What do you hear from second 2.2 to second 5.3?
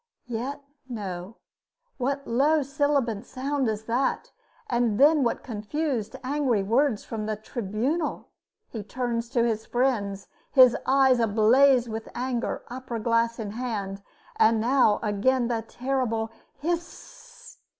low, sibilant sound is that? And then